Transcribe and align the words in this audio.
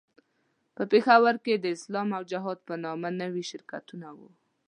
په 0.75 0.83
پېښور 0.91 1.35
کې 1.45 1.53
د 1.57 1.65
اسلام 1.75 2.07
او 2.17 2.23
جهاد 2.31 2.59
په 2.67 2.73
نامه 2.83 3.09
نوي 3.21 3.43
شرکتونه 3.51 4.07
وو. 4.17 4.29